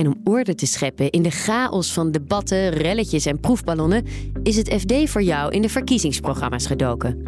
[0.00, 4.04] En om orde te scheppen in de chaos van debatten, relletjes en proefballonnen,
[4.42, 7.22] is het FD voor jou in de verkiezingsprogramma's gedoken.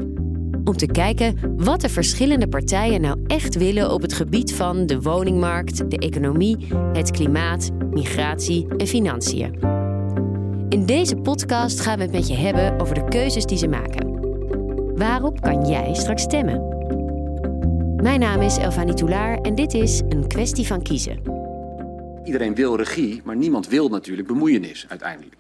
[0.65, 5.01] Om te kijken wat de verschillende partijen nou echt willen op het gebied van de
[5.01, 6.57] woningmarkt, de economie,
[6.93, 9.59] het klimaat, migratie en financiën.
[10.69, 14.21] In deze podcast gaan we het met je hebben over de keuzes die ze maken.
[14.97, 16.63] Waarop kan jij straks stemmen?
[17.97, 21.42] Mijn naam is Elfanie Toulaar en dit is een kwestie van kiezen.
[22.25, 25.37] Iedereen wil regie, maar niemand wil natuurlijk bemoeienis uiteindelijk.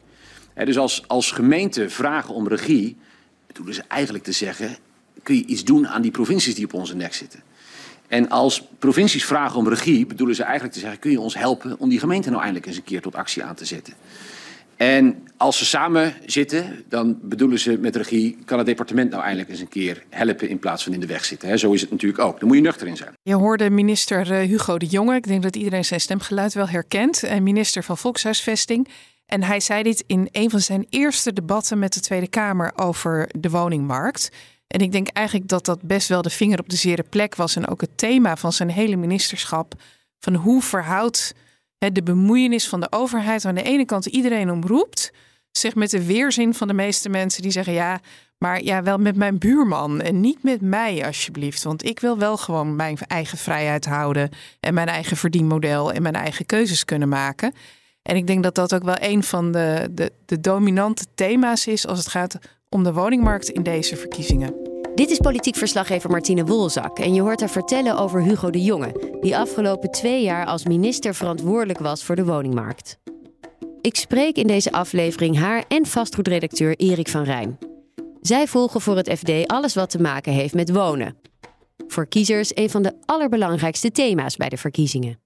[0.54, 2.96] dus als, als gemeente vragen om regie,
[3.46, 4.76] bedoelen ze eigenlijk te zeggen:
[5.22, 7.42] kun je iets doen aan die provincies die op onze nek zitten.
[8.08, 11.78] En als provincies vragen om regie, bedoelen ze eigenlijk te zeggen: kun je ons helpen
[11.78, 13.94] om die gemeente nou eindelijk eens een keer tot actie aan te zetten?
[14.82, 19.50] En als ze samen zitten, dan bedoelen ze met regie: kan het departement nou eindelijk
[19.50, 21.58] eens een keer helpen in plaats van in de weg zitten?
[21.58, 22.38] Zo is het natuurlijk ook.
[22.38, 23.12] Dan moet je nuchter in zijn.
[23.22, 25.14] Je hoorde minister eh, Hugo de Jonge.
[25.14, 27.40] Ik denk dat iedereen zijn stemgeluid wel herkent.
[27.40, 28.88] Minister van Volkshuisvesting.
[29.26, 33.28] En hij zei dit in een van zijn eerste debatten met de Tweede Kamer over
[33.38, 34.30] de woningmarkt.
[34.66, 37.56] En ik denk eigenlijk dat dat best wel de vinger op de zere plek was.
[37.56, 39.74] En ook het thema van zijn hele ministerschap.
[40.18, 41.34] Van hoe verhoudt
[41.90, 45.12] de bemoeienis van de overheid aan de ene kant iedereen omroept.
[45.50, 48.00] Zich met de weerzin van de meeste mensen die zeggen ja,
[48.38, 51.62] maar ja, wel met mijn buurman en niet met mij alsjeblieft.
[51.62, 54.30] Want ik wil wel gewoon mijn eigen vrijheid houden
[54.60, 57.52] en mijn eigen verdienmodel en mijn eigen keuzes kunnen maken.
[58.02, 61.86] En ik denk dat dat ook wel een van de, de, de dominante thema's is
[61.86, 64.71] als het gaat om de woningmarkt in deze verkiezingen.
[64.94, 69.18] Dit is politiek verslaggever Martine Wolzak en je hoort haar vertellen over Hugo de Jonge,
[69.20, 72.98] die afgelopen twee jaar als minister verantwoordelijk was voor de woningmarkt.
[73.80, 77.58] Ik spreek in deze aflevering haar en vastgoedredacteur Erik van Rijn.
[78.20, 81.16] Zij volgen voor het FD alles wat te maken heeft met wonen.
[81.86, 85.20] Voor kiezers een van de allerbelangrijkste thema's bij de verkiezingen.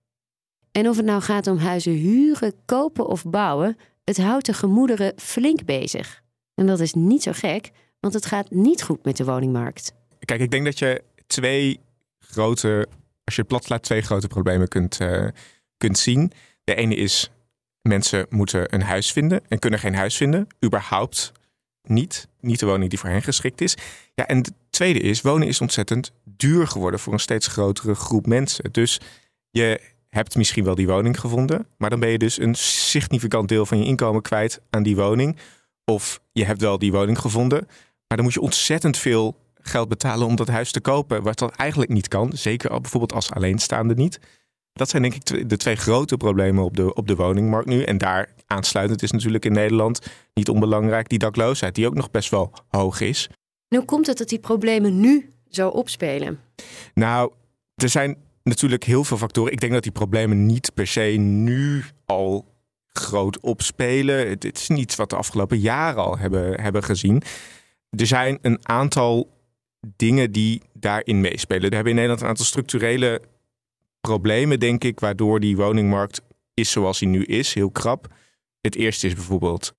[0.72, 5.12] En of het nou gaat om huizen huren, kopen of bouwen, het houdt de gemoederen
[5.16, 6.22] flink bezig.
[6.54, 7.72] En dat is niet zo gek,
[8.06, 9.92] want het gaat niet goed met de woningmarkt.
[10.24, 11.80] Kijk, ik denk dat je twee
[12.18, 12.88] grote,
[13.24, 15.28] als je het plat slaat, twee grote problemen kunt, uh,
[15.76, 16.32] kunt zien.
[16.64, 17.30] De ene is,
[17.82, 20.46] mensen moeten een huis vinden en kunnen geen huis vinden.
[20.64, 21.32] Überhaupt
[21.82, 22.28] niet.
[22.40, 23.76] Niet de woning die voor hen geschikt is.
[24.14, 28.26] Ja, en de tweede is, wonen is ontzettend duur geworden voor een steeds grotere groep
[28.26, 28.72] mensen.
[28.72, 29.00] Dus
[29.50, 33.66] je hebt misschien wel die woning gevonden, maar dan ben je dus een significant deel
[33.66, 35.36] van je inkomen kwijt aan die woning.
[35.84, 37.68] Of je hebt wel die woning gevonden,
[38.08, 41.22] maar dan moet je ontzettend veel geld betalen om dat huis te kopen.
[41.22, 42.32] Wat dat eigenlijk niet kan.
[42.32, 44.20] Zeker bijvoorbeeld als alleenstaande niet.
[44.72, 47.82] Dat zijn denk ik de twee grote problemen op de, op de woningmarkt nu.
[47.82, 50.00] En daar aansluitend is natuurlijk in Nederland
[50.34, 53.28] niet onbelangrijk die dakloosheid, die ook nog best wel hoog is.
[53.68, 56.40] hoe komt het dat die problemen nu zo opspelen?
[56.94, 57.32] Nou,
[57.74, 59.52] er zijn natuurlijk heel veel factoren.
[59.52, 62.54] Ik denk dat die problemen niet per se nu al
[62.86, 64.28] groot opspelen.
[64.28, 67.22] Het, is niets wat de afgelopen jaren al hebben, hebben gezien.
[67.96, 69.30] Er zijn een aantal
[69.96, 71.68] dingen die daarin meespelen.
[71.68, 73.22] We hebben in Nederland een aantal structurele
[74.00, 76.22] problemen, denk ik, waardoor die woningmarkt
[76.54, 78.14] is zoals hij nu is, heel krap.
[78.60, 79.74] Het eerste is bijvoorbeeld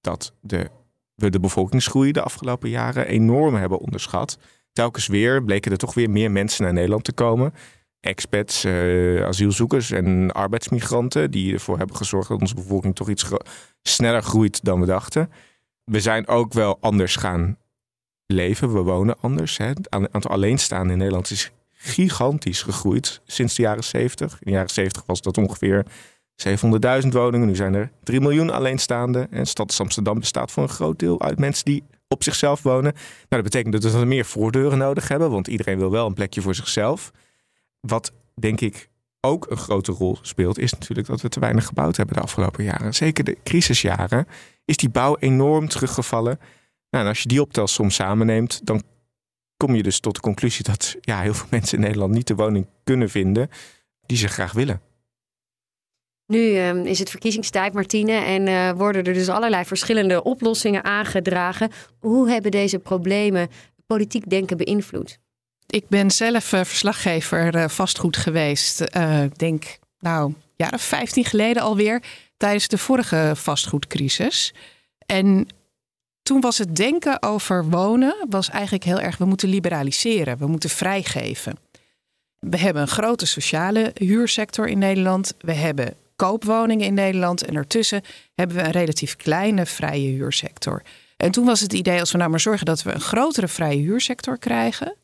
[0.00, 0.70] dat de,
[1.14, 4.38] we de bevolkingsgroei de afgelopen jaren enorm hebben onderschat.
[4.72, 7.52] Telkens weer bleken er toch weer meer mensen naar Nederland te komen
[8.00, 13.28] expats, uh, asielzoekers en arbeidsmigranten die ervoor hebben gezorgd dat onze bevolking toch iets
[13.82, 15.30] sneller groeit dan we dachten.
[15.88, 17.56] We zijn ook wel anders gaan
[18.26, 18.72] leven.
[18.72, 19.56] We wonen anders.
[19.56, 19.66] Hè.
[19.66, 24.32] Het aantal alleenstaanden in Nederland is gigantisch gegroeid sinds de jaren 70.
[24.32, 25.86] In de jaren 70 was dat ongeveer
[27.02, 27.46] 700.000 woningen.
[27.46, 29.32] Nu zijn er 3 miljoen alleenstaanden.
[29.32, 32.92] En stad Amsterdam bestaat voor een groot deel uit mensen die op zichzelf wonen.
[32.92, 36.40] Nou, dat betekent dat we meer voordeuren nodig hebben, want iedereen wil wel een plekje
[36.40, 37.12] voor zichzelf.
[37.80, 38.88] Wat denk ik
[39.20, 42.64] ook een grote rol speelt, is natuurlijk dat we te weinig gebouwd hebben de afgelopen
[42.64, 42.94] jaren.
[42.94, 44.26] Zeker de crisisjaren
[44.64, 46.38] is die bouw enorm teruggevallen.
[46.90, 48.82] Nou, en als je die optelsom samenneemt, dan
[49.56, 52.34] kom je dus tot de conclusie dat ja, heel veel mensen in Nederland niet de
[52.34, 53.50] woning kunnen vinden
[54.06, 54.80] die ze graag willen.
[56.26, 61.70] Nu ehm, is het verkiezingstijd, Martine, en uh, worden er dus allerlei verschillende oplossingen aangedragen.
[61.98, 63.48] Hoe hebben deze problemen
[63.86, 65.18] politiek denken beïnvloed?
[65.70, 68.80] Ik ben zelf uh, verslaggever uh, vastgoed geweest.
[69.24, 72.02] Ik denk nou, jaren 15 geleden alweer,
[72.36, 74.54] tijdens de vorige vastgoedcrisis.
[75.06, 75.46] En
[76.22, 80.70] toen was het denken over wonen was eigenlijk heel erg, we moeten liberaliseren, we moeten
[80.70, 81.58] vrijgeven.
[82.38, 85.34] We hebben een grote sociale huursector in Nederland.
[85.40, 87.44] We hebben koopwoningen in Nederland.
[87.44, 88.02] En ertussen
[88.34, 90.82] hebben we een relatief kleine vrije huursector.
[91.16, 93.80] En toen was het idee, als we nou maar zorgen dat we een grotere vrije
[93.80, 94.96] huursector krijgen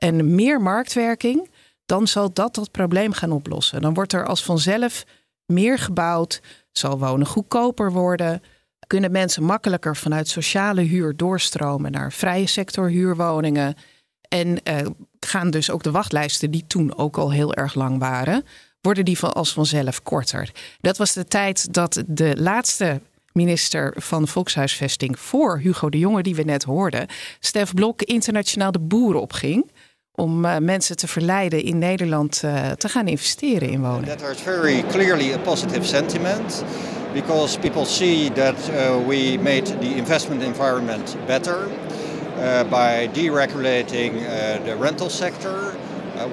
[0.00, 1.50] en meer marktwerking,
[1.86, 3.80] dan zal dat dat probleem gaan oplossen.
[3.80, 5.04] Dan wordt er als vanzelf
[5.46, 6.40] meer gebouwd,
[6.72, 8.42] zal wonen goedkoper worden,
[8.86, 13.74] kunnen mensen makkelijker vanuit sociale huur doorstromen naar vrije sector huurwoningen.
[14.28, 14.76] En uh,
[15.20, 18.44] gaan dus ook de wachtlijsten, die toen ook al heel erg lang waren,
[18.80, 20.50] worden die van als vanzelf korter.
[20.80, 23.00] Dat was de tijd dat de laatste
[23.32, 27.06] minister van Volkshuisvesting voor Hugo de Jonge, die we net hoorden,
[27.40, 29.70] Stef Blok, internationaal de boeren opging
[30.20, 34.04] om uh, mensen te verleiden in Nederland uh, te gaan investeren in wonen.
[34.04, 36.64] That is very clearly a positive sentiment
[37.12, 41.58] because people see that uh, we made the investment environment better
[42.70, 44.12] by deregulating
[44.64, 45.74] the rental sector.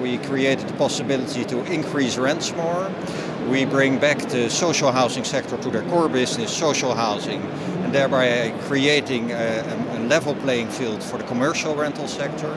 [0.00, 2.90] we created the possibility to increase rents more.
[3.50, 7.42] We bring back the social housing sector to their core business, social housing,
[7.82, 12.54] and thereby creating a level playing field for the commercial rental sector.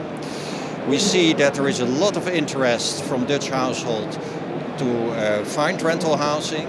[0.87, 4.17] We see that there is a lot of interest from Dutch households
[4.75, 6.67] to uh, find rental housing.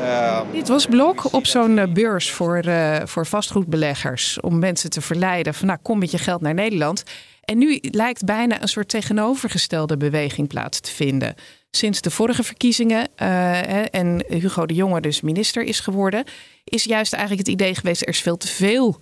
[0.00, 4.40] Um, Dit was Blok op zo'n uh, beurs voor, uh, voor vastgoedbeleggers.
[4.40, 7.02] Om mensen te verleiden van nou kom met je geld naar Nederland.
[7.40, 11.34] En nu lijkt bijna een soort tegenovergestelde beweging plaats te vinden.
[11.70, 16.24] Sinds de vorige verkiezingen uh, en Hugo de Jonge dus minister is geworden,
[16.64, 19.00] is juist eigenlijk het idee geweest: er is veel te veel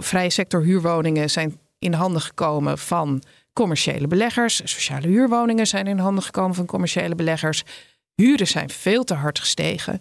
[0.00, 3.22] vrije sector huurwoningen zijn in handen gekomen van
[3.54, 4.60] commerciële beleggers.
[4.64, 7.62] Sociale huurwoningen zijn in handen gekomen van commerciële beleggers.
[8.14, 10.00] Huren zijn veel te hard gestegen.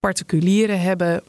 [0.00, 1.22] Particulieren hebben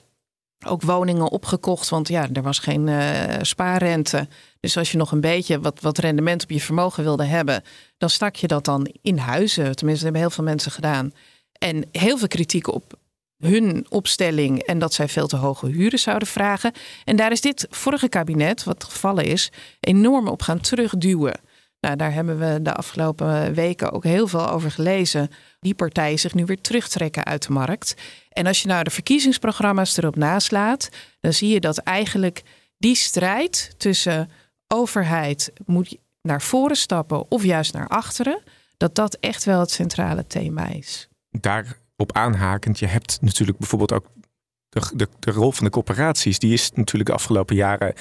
[0.67, 4.27] ook woningen opgekocht, want ja, er was geen uh, spaarrente.
[4.59, 7.63] Dus als je nog een beetje wat, wat rendement op je vermogen wilde hebben,
[7.97, 9.75] dan stak je dat dan in huizen.
[9.75, 11.13] Tenminste, hebben heel veel mensen gedaan.
[11.51, 12.93] En heel veel kritiek op
[13.37, 16.71] hun opstelling en dat zij veel te hoge huren zouden vragen.
[17.03, 21.39] En daar is dit vorige kabinet, wat gevallen is, enorm op gaan terugduwen.
[21.85, 25.29] Nou, daar hebben we de afgelopen weken ook heel veel over gelezen.
[25.59, 27.95] Die partijen zich nu weer terugtrekken uit de markt.
[28.29, 30.89] En als je nou de verkiezingsprogramma's erop naslaat,
[31.19, 32.43] dan zie je dat eigenlijk
[32.77, 34.29] die strijd tussen
[34.67, 38.41] overheid moet naar voren stappen of juist naar achteren,
[38.77, 41.07] dat dat echt wel het centrale thema is.
[41.29, 44.05] Daarop aanhakend, je hebt natuurlijk bijvoorbeeld ook
[44.69, 47.93] de, de, de rol van de corporaties, die is natuurlijk de afgelopen jaren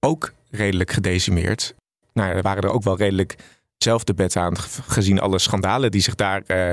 [0.00, 1.74] ook redelijk gedecimeerd.
[2.18, 3.34] Nou, er waren er ook wel redelijk
[3.76, 6.70] zelf de bed aan, gezien alle schandalen die zich daar uh,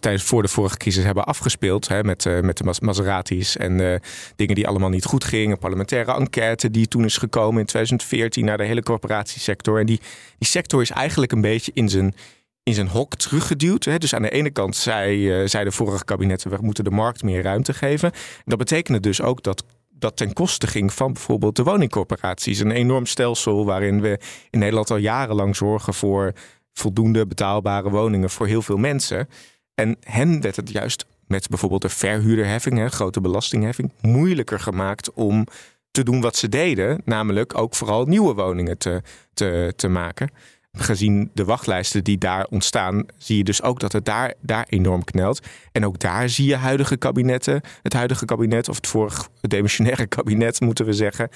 [0.00, 1.88] tijdens voor de vorige crisis hebben afgespeeld.
[1.88, 3.94] Hè, met, uh, met de Maseratis en uh,
[4.36, 5.58] dingen die allemaal niet goed gingen.
[5.58, 9.80] Parlementaire enquête die toen is gekomen in 2014 naar de hele corporatiesector.
[9.80, 10.00] En die,
[10.38, 12.14] die sector is eigenlijk een beetje in zijn,
[12.62, 14.00] in zijn hok teruggeduwd.
[14.00, 17.42] Dus aan de ene kant zei, zei de vorige kabinetten, we moeten de markt meer
[17.42, 18.12] ruimte geven.
[18.12, 19.64] En dat betekende dus ook dat
[20.02, 22.58] dat ten koste ging van bijvoorbeeld de woningcorporaties.
[22.58, 24.18] Een enorm stelsel waarin we
[24.50, 26.32] in Nederland al jarenlang zorgen voor
[26.72, 29.28] voldoende betaalbare woningen voor heel veel mensen.
[29.74, 35.46] En hen werd het juist met bijvoorbeeld de verhuurderheffing, hè, grote belastingheffing, moeilijker gemaakt om
[35.90, 39.02] te doen wat ze deden, namelijk ook vooral nieuwe woningen te,
[39.34, 40.30] te, te maken
[40.78, 45.04] gezien de wachtlijsten die daar ontstaan, zie je dus ook dat het daar, daar enorm
[45.04, 45.40] knelt.
[45.72, 50.60] En ook daar zie je huidige kabinetten, het huidige kabinet, of het vorige demissionaire kabinet,
[50.60, 51.28] moeten we zeggen,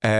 [0.00, 0.10] uh,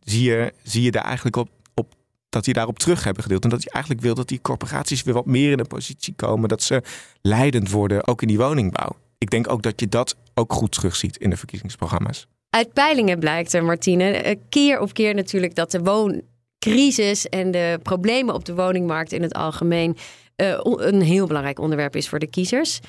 [0.00, 1.94] zie, je, zie je daar eigenlijk op, op
[2.28, 3.44] dat die daarop terug hebben gedeeld.
[3.44, 6.48] En dat je eigenlijk wil dat die corporaties weer wat meer in een positie komen,
[6.48, 6.82] dat ze
[7.22, 8.96] leidend worden, ook in die woningbouw.
[9.18, 12.26] Ik denk ook dat je dat ook goed terugziet in de verkiezingsprogramma's.
[12.50, 16.22] Uit peilingen blijkt er, Martine, eh, keer op keer natuurlijk dat de woon
[16.60, 19.96] crisis en de problemen op de woningmarkt in het algemeen
[20.36, 22.80] uh, een heel belangrijk onderwerp is voor de kiezers.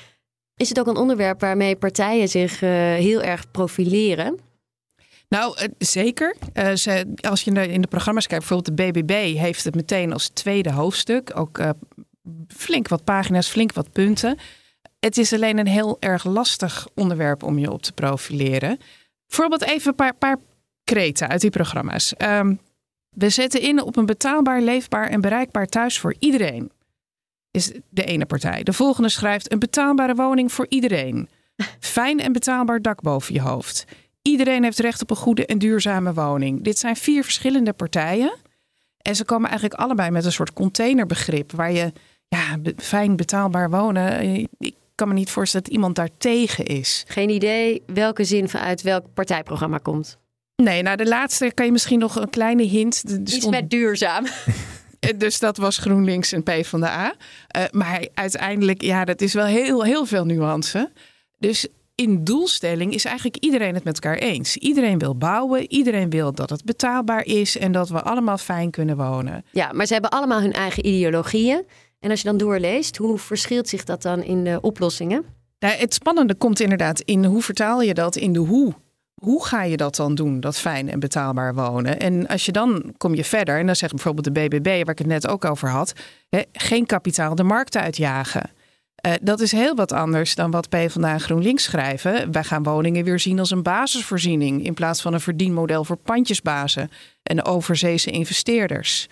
[0.56, 4.38] Is het ook een onderwerp waarmee partijen zich uh, heel erg profileren?
[5.28, 6.36] Nou, uh, zeker.
[6.74, 10.72] Ze, als je in de programma's kijkt, bijvoorbeeld de BBB heeft het meteen als tweede
[10.72, 11.30] hoofdstuk.
[11.34, 11.60] Ook
[12.48, 14.38] flink wat pagina's, flink wat punten.
[15.00, 18.78] Het is alleen een heel erg lastig onderwerp om je op te profileren.
[19.26, 20.38] Bijvoorbeeld even een paar, paar
[20.84, 22.14] kreten uit die programma's.
[22.18, 22.60] Um,
[23.14, 26.70] we zetten in op een betaalbaar, leefbaar en bereikbaar thuis voor iedereen.
[27.50, 28.62] Is de ene partij.
[28.62, 31.28] De volgende schrijft een betaalbare woning voor iedereen.
[31.80, 33.84] Fijn en betaalbaar dak boven je hoofd.
[34.22, 36.64] Iedereen heeft recht op een goede en duurzame woning.
[36.64, 38.34] Dit zijn vier verschillende partijen.
[38.98, 41.92] En ze komen eigenlijk allebei met een soort containerbegrip waar je
[42.28, 44.20] ja, fijn betaalbaar wonen.
[44.58, 47.04] Ik kan me niet voorstellen dat iemand daar tegen is.
[47.06, 50.18] Geen idee welke zin vanuit welk partijprogramma komt.
[50.62, 53.02] Nee, nou de laatste kan je misschien nog een kleine hint.
[53.24, 54.26] Iets met duurzaam.
[55.16, 57.14] Dus dat was GroenLinks en PvdA.
[57.56, 60.90] Uh, maar uiteindelijk, ja, dat is wel heel, heel veel nuance.
[61.38, 64.56] Dus in doelstelling is eigenlijk iedereen het met elkaar eens.
[64.56, 68.96] Iedereen wil bouwen, iedereen wil dat het betaalbaar is en dat we allemaal fijn kunnen
[68.96, 69.44] wonen.
[69.50, 71.64] Ja, maar ze hebben allemaal hun eigen ideologieën.
[72.00, 75.24] En als je dan doorleest, hoe verschilt zich dat dan in de oplossingen?
[75.58, 78.74] Nou, het spannende komt inderdaad in hoe vertaal je dat in de hoe.
[79.22, 81.98] Hoe ga je dat dan doen, dat fijn en betaalbaar wonen?
[81.98, 84.98] En als je dan kom je verder, en dan zegt bijvoorbeeld de BBB, waar ik
[84.98, 85.92] het net ook over had,
[86.28, 88.50] hè, geen kapitaal de markt uitjagen.
[89.06, 92.32] Uh, dat is heel wat anders dan wat PvdA en GroenLinks schrijven.
[92.32, 96.90] Wij gaan woningen weer zien als een basisvoorziening in plaats van een verdienmodel voor pandjesbazen
[97.22, 99.08] en overzeese investeerders.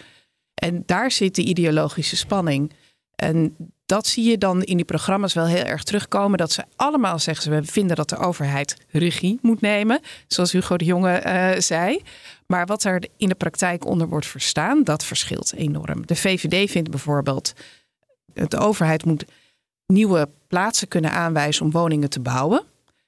[0.54, 2.72] En daar zit de ideologische spanning.
[3.14, 3.56] En
[3.90, 6.38] dat zie je dan in die programma's wel heel erg terugkomen.
[6.38, 10.00] Dat ze allemaal zeggen ze, we vinden dat de overheid regie moet nemen.
[10.26, 12.02] Zoals Hugo de Jonge uh, zei.
[12.46, 16.06] Maar wat er in de praktijk onder wordt verstaan, dat verschilt enorm.
[16.06, 17.52] De VVD vindt bijvoorbeeld,
[18.32, 19.24] de overheid moet
[19.86, 22.62] nieuwe plaatsen kunnen aanwijzen om woningen te bouwen.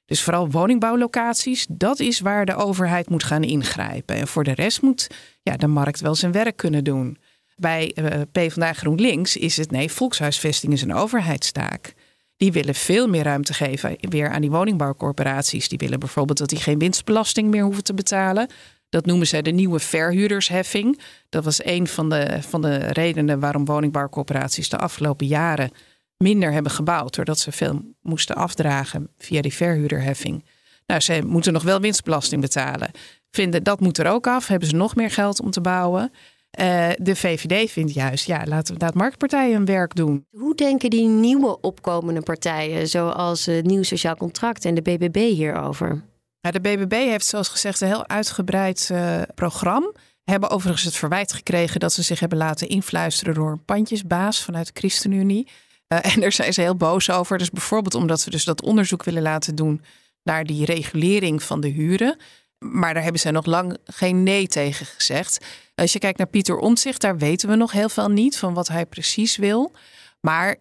[0.06, 4.16] Dus vooral woningbouwlocaties, dat is waar de overheid moet gaan ingrijpen.
[4.16, 5.10] En voor de rest moet
[5.42, 7.18] ja, de markt wel zijn werk kunnen doen.
[7.62, 11.94] Bij uh, PvdA GroenLinks is het nee, volkshuisvesting is een overheidstaak.
[12.36, 15.68] Die willen veel meer ruimte geven weer aan die woningbouwcorporaties.
[15.68, 18.48] Die willen bijvoorbeeld dat die geen winstbelasting meer hoeven te betalen.
[18.88, 21.00] Dat noemen zij de nieuwe verhuurdersheffing.
[21.28, 25.70] Dat was een van de, van de redenen waarom woningbouwcorporaties de afgelopen jaren
[26.16, 27.14] minder hebben gebouwd.
[27.14, 30.44] Doordat ze veel moesten afdragen via die verhuurderheffing.
[30.86, 32.90] Nou, ze moeten nog wel winstbelasting betalen.
[33.30, 34.46] Vinden dat moet er ook af.
[34.46, 36.12] Hebben ze nog meer geld om te bouwen.
[36.60, 40.26] Uh, de VVD vindt juist, ja, laat, laat marktpartijen hun werk doen.
[40.30, 46.02] Hoe denken die nieuwe opkomende partijen, zoals het Nieuw Sociaal Contract en de BBB hierover?
[46.40, 49.92] Ja, de BBB heeft zoals gezegd een heel uitgebreid uh, programma.
[50.24, 54.66] Hebben overigens het verwijt gekregen dat ze zich hebben laten influisteren door een pandjesbaas vanuit
[54.66, 55.48] de ChristenUnie.
[55.88, 57.38] Uh, en daar zijn ze heel boos over.
[57.38, 59.82] Dus bijvoorbeeld omdat ze dus dat onderzoek willen laten doen
[60.22, 62.16] naar die regulering van de huren.
[62.62, 65.44] Maar daar hebben ze nog lang geen nee tegen gezegd.
[65.74, 68.68] Als je kijkt naar Pieter Omtzigt, daar weten we nog heel veel niet van wat
[68.68, 69.72] hij precies wil.
[70.20, 70.56] Maar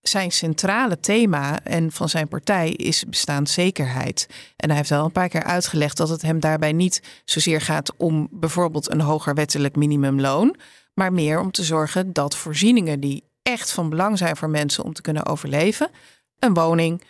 [0.00, 4.26] zijn centrale thema en van zijn partij is bestaanszekerheid.
[4.56, 7.96] En hij heeft wel een paar keer uitgelegd dat het hem daarbij niet zozeer gaat
[7.96, 10.56] om bijvoorbeeld een hoger wettelijk minimumloon,
[10.94, 14.92] maar meer om te zorgen dat voorzieningen die echt van belang zijn voor mensen om
[14.92, 15.90] te kunnen overleven,
[16.38, 17.02] een woning,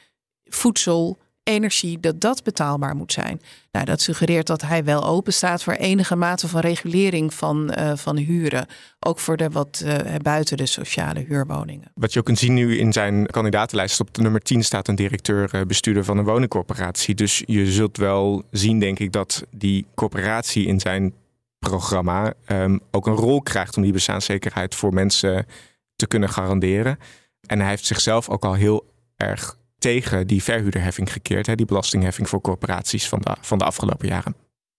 [0.45, 3.41] voedsel, energie, dat dat betaalbaar moet zijn.
[3.73, 7.93] Nou, dat suggereert dat hij wel open staat voor enige mate van regulering van, uh,
[7.97, 8.67] van huren.
[9.01, 11.91] Ook voor de wat uh, buiten de sociale huurwoningen.
[11.95, 14.95] Wat je ook kunt zien nu in zijn kandidatenlijst, op de nummer 10 staat een
[14.95, 17.15] directeur-bestuurder eh, van een woningcorporatie.
[17.15, 21.15] Dus je zult wel zien, denk ik, dat die corporatie in zijn
[21.59, 25.47] programma um, ook een rol krijgt om die bestaanszekerheid voor mensen
[25.97, 26.99] te kunnen garanderen.
[27.47, 28.87] En hij heeft zichzelf ook al heel
[29.17, 31.47] erg tegen die verhuurderheffing gekeerd.
[31.47, 34.37] Hè, die belastingheffing voor corporaties van de, van de afgelopen jaren.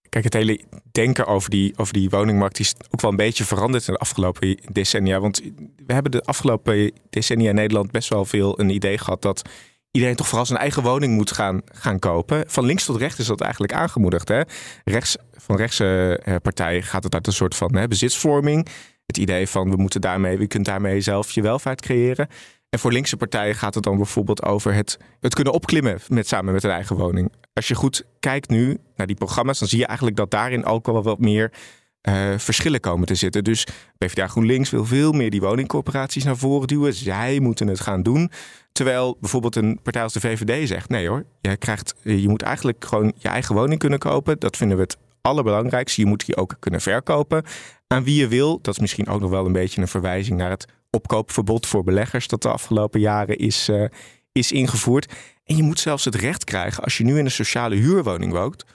[0.10, 0.60] Kijk, het hele
[0.92, 4.60] denken over die, over die woningmarkt is ook wel een beetje veranderd in de afgelopen
[4.72, 5.20] decennia.
[5.20, 5.42] Want
[5.86, 9.50] we hebben de afgelopen decennia in Nederland best wel veel een idee gehad dat
[9.92, 12.44] iedereen toch vooral zijn eigen woning moet gaan, gaan kopen.
[12.48, 14.28] Van links tot rechts is dat eigenlijk aangemoedigd.
[14.28, 14.42] Hè?
[14.84, 18.68] Rechts, van rechtse eh, partijen gaat het uit een soort van hè, bezitsvorming.
[19.06, 22.28] Het idee van we moeten daarmee, we kunt daarmee zelf je welvaart creëren.
[22.76, 26.54] En voor linkse partijen gaat het dan bijvoorbeeld over het, het kunnen opklimmen met, samen
[26.54, 27.32] met een eigen woning.
[27.54, 30.86] Als je goed kijkt nu naar die programma's, dan zie je eigenlijk dat daarin ook
[30.86, 31.52] wel wat meer
[32.10, 33.44] uh, verschillen komen te zitten.
[33.44, 33.68] Dus
[33.98, 36.94] PvdA GroenLinks wil veel meer die woningcorporaties naar voren duwen.
[36.94, 38.32] Zij moeten het gaan doen.
[38.72, 42.86] Terwijl bijvoorbeeld een partij als de VVD zegt: nee hoor, je, krijgt, je moet eigenlijk
[42.86, 44.40] gewoon je eigen woning kunnen kopen.
[44.40, 46.02] Dat vinden we het allerbelangrijkste.
[46.02, 47.44] Je moet die ook kunnen verkopen
[47.88, 48.60] aan wie je wil.
[48.62, 50.66] Dat is misschien ook nog wel een beetje een verwijzing naar het
[50.96, 53.88] opkoopverbod voor beleggers dat de afgelopen jaren is, uh,
[54.32, 55.14] is ingevoerd.
[55.44, 58.66] En je moet zelfs het recht krijgen als je nu in een sociale huurwoning woont,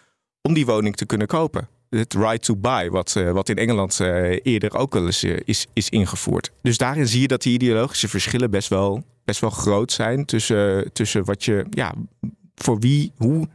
[0.42, 1.68] om die woning te kunnen kopen.
[1.88, 5.66] Het right to buy, wat, uh, wat in Engeland uh, eerder ook wel eens is,
[5.72, 6.52] is ingevoerd.
[6.62, 10.92] Dus daarin zie je dat die ideologische verschillen best wel, best wel groot zijn tussen,
[10.92, 11.94] tussen wat je, ja,
[12.54, 13.48] voor wie, hoe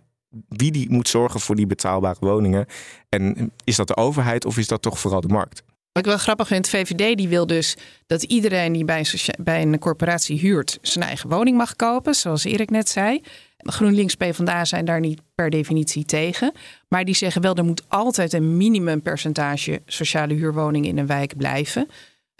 [0.49, 2.65] wie die moet zorgen voor die betaalbare woningen.
[3.09, 5.63] En is dat de overheid of is dat toch vooral de markt?
[5.95, 7.75] Wat ik wel grappig vind, VVD die wil dus
[8.07, 12.43] dat iedereen die bij een, bij een corporatie huurt zijn eigen woning mag kopen, zoals
[12.43, 13.21] Erik net zei.
[13.57, 16.53] GroenLinks PvdA zijn daar niet per definitie tegen.
[16.87, 21.87] Maar die zeggen wel, er moet altijd een minimumpercentage sociale huurwoningen in een wijk blijven.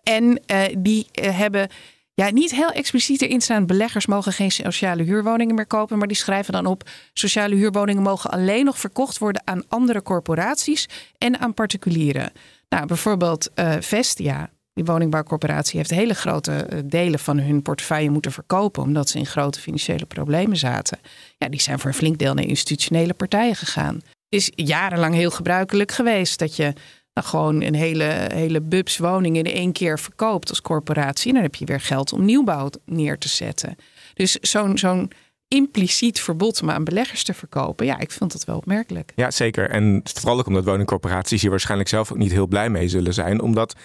[0.03, 1.69] En uh, die uh, hebben
[2.13, 3.65] ja, niet heel expliciet erin staan.
[3.65, 5.97] Beleggers mogen geen sociale huurwoningen meer kopen.
[5.97, 6.89] Maar die schrijven dan op.
[7.13, 12.31] Sociale huurwoningen mogen alleen nog verkocht worden aan andere corporaties en aan particulieren.
[12.69, 14.49] Nou, bijvoorbeeld uh, Vestia.
[14.73, 18.83] Die woningbouwcorporatie heeft hele grote eh, delen van hun portefeuille moeten verkopen.
[18.83, 20.99] omdat ze in grote financiële problemen zaten.
[21.37, 23.95] Ja, die zijn voor een flink deel naar institutionele partijen gegaan.
[23.95, 26.73] Het is jarenlang heel gebruikelijk geweest dat je
[27.13, 31.27] nou, gewoon een hele, hele bubs woning in één keer verkoopt als corporatie.
[31.27, 33.75] En dan heb je weer geld om nieuwbouw neer te zetten.
[34.13, 35.11] Dus zo'n zo'n
[35.47, 37.85] impliciet verbod om aan beleggers te verkopen.
[37.85, 39.11] Ja, ik vind dat wel opmerkelijk.
[39.15, 39.69] Ja, zeker.
[39.69, 43.41] En vooral ook omdat woningcorporaties hier waarschijnlijk zelf ook niet heel blij mee zullen zijn.
[43.41, 43.75] Omdat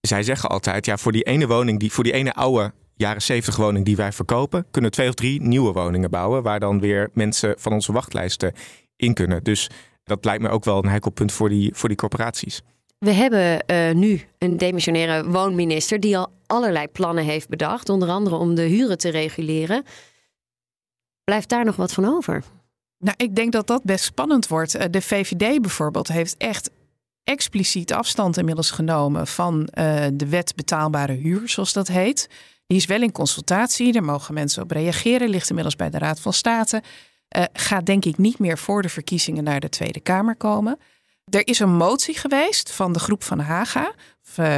[0.00, 3.56] zij zeggen altijd, ja, voor die ene woning, die, voor die ene oude jaren 70
[3.56, 6.42] woning die wij verkopen, kunnen twee of drie nieuwe woningen bouwen.
[6.42, 8.52] Waar dan weer mensen van onze wachtlijsten
[8.96, 9.44] in kunnen.
[9.44, 9.70] Dus
[10.04, 12.62] dat lijkt me ook wel een heikel punt voor die, voor die corporaties.
[12.98, 18.36] We hebben uh, nu een demissionaire woonminister die al allerlei plannen heeft bedacht, onder andere
[18.36, 19.84] om de huren te reguleren.
[21.30, 22.44] Blijft daar nog wat van over?
[22.98, 24.74] Nou, ik denk dat dat best spannend wordt.
[24.74, 26.70] Eh, de VVD bijvoorbeeld heeft echt
[27.24, 32.28] expliciet afstand inmiddels genomen van uh, de wet betaalbare huur, zoals dat heet.
[32.66, 36.20] Die is wel in consultatie, daar mogen mensen op reageren, ligt inmiddels bij de Raad
[36.20, 36.82] van State.
[37.36, 40.78] Uh, gaat denk ik niet meer voor de verkiezingen naar de Tweede Kamer komen.
[41.24, 43.94] Er is een motie geweest van de groep van Haga,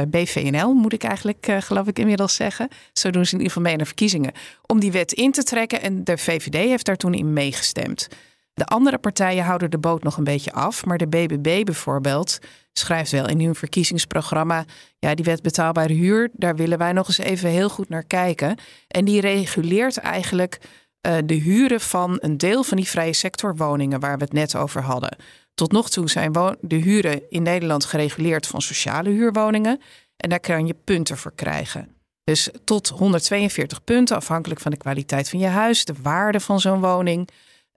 [0.07, 2.67] BVNL moet ik eigenlijk uh, geloof ik inmiddels zeggen.
[2.93, 4.31] Zo doen ze in ieder geval mee naar verkiezingen.
[4.65, 8.07] Om die wet in te trekken en de VVD heeft daar toen in meegestemd.
[8.53, 12.39] De andere partijen houden de boot nog een beetje af, maar de BBB bijvoorbeeld
[12.73, 14.65] schrijft wel in hun verkiezingsprogramma:
[14.99, 18.57] ja, die wet betaalbare huur, daar willen wij nog eens even heel goed naar kijken.
[18.87, 20.59] En die reguleert eigenlijk
[21.07, 24.81] uh, de huren van een deel van die vrije sectorwoningen waar we het net over
[24.81, 25.17] hadden.
[25.53, 26.31] Tot nog toe zijn
[26.61, 29.81] de huren in Nederland gereguleerd van sociale huurwoningen.
[30.17, 31.95] En daar kan je punten voor krijgen.
[32.23, 36.81] Dus tot 142 punten, afhankelijk van de kwaliteit van je huis, de waarde van zo'n
[36.81, 37.29] woning,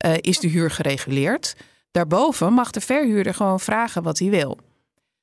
[0.06, 1.56] uh, is de huur gereguleerd.
[1.90, 4.58] Daarboven mag de verhuurder gewoon vragen wat hij wil.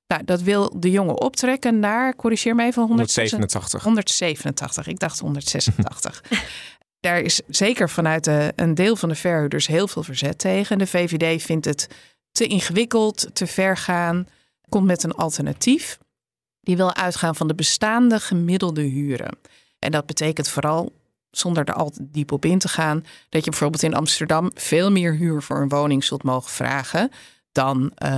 [0.07, 3.83] Nou, dat wil de jongen optrekken naar, corrigeer me even, 187.
[3.83, 6.23] 187, ik dacht 186.
[6.99, 10.77] Daar is zeker vanuit de, een deel van de verhuurders heel veel verzet tegen.
[10.77, 11.87] De VVD vindt het
[12.33, 14.27] te ingewikkeld, te ver gaan,
[14.69, 15.97] komt met een alternatief.
[16.61, 19.37] Die wil uitgaan van de bestaande gemiddelde huren.
[19.79, 20.91] En dat betekent vooral,
[21.31, 25.13] zonder er al diep op in te gaan, dat je bijvoorbeeld in Amsterdam veel meer
[25.13, 27.11] huur voor een woning zult mogen vragen
[27.51, 28.09] dan uh,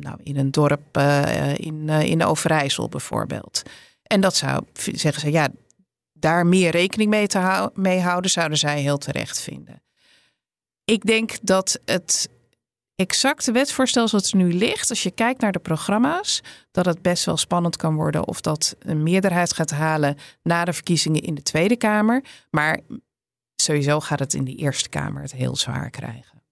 [0.00, 3.62] nou, in een dorp uh, in, uh, in Overijssel bijvoorbeeld.
[4.02, 5.48] En dat zou, zeggen ze, ja,
[6.12, 9.82] daar meer rekening mee, te mee houden, zouden zij heel terecht vinden.
[10.84, 12.28] Ik denk dat het
[12.96, 17.24] exacte wetsvoorstel zoals het nu ligt, als je kijkt naar de programma's, dat het best
[17.24, 21.42] wel spannend kan worden of dat een meerderheid gaat halen na de verkiezingen in de
[21.42, 22.24] Tweede Kamer.
[22.50, 22.80] Maar
[23.56, 26.42] sowieso gaat het in de Eerste Kamer het heel zwaar krijgen.